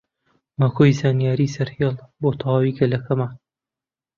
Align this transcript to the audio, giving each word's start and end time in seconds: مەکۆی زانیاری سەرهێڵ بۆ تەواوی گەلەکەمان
مەکۆی 0.59 0.97
زانیاری 0.99 1.53
سەرهێڵ 1.55 1.95
بۆ 2.21 2.29
تەواوی 2.39 2.75
گەلەکەمان 2.79 3.33